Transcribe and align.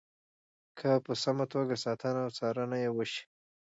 که 0.77 0.89
په 1.05 1.13
سمه 1.23 1.45
توګه 1.53 1.75
ساتنه 1.83 2.19
او 2.25 2.31
څارنه 2.37 2.77
یې 2.83 2.89
وشي. 2.93 3.23